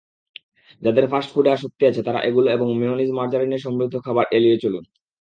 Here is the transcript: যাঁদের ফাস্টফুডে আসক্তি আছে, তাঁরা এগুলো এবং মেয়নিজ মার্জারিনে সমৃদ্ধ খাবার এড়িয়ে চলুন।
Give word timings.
যাঁদের 0.81 1.05
ফাস্টফুডে 1.07 1.49
আসক্তি 1.51 1.83
আছে, 1.85 2.01
তাঁরা 2.03 2.19
এগুলো 2.21 2.47
এবং 2.51 2.67
মেয়নিজ 2.77 3.09
মার্জারিনে 3.11 3.57
সমৃদ্ধ 3.57 3.95
খাবার 4.05 4.25
এড়িয়ে 4.31 4.57
চলুন। 4.63 4.83